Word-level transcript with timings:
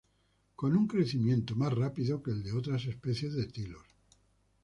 Con 0.55 0.75
un 0.75 0.87
crecimiento 0.87 1.55
más 1.55 1.71
rápido 1.71 2.23
que 2.23 2.31
el 2.31 2.41
de 2.41 2.53
otras 2.53 2.85
especies 2.85 3.33
de 3.35 3.45
tilos. 3.45 3.85